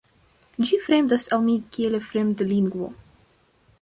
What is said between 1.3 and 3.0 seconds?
al mi kiel fremdlingvo.